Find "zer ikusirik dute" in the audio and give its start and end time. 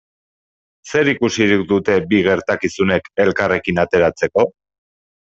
0.91-1.97